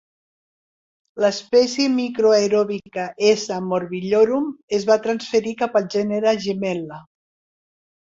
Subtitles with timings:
[1.23, 7.03] L'espècie microaeròbica S morbillorum es va transferir cap al gènere Gemella.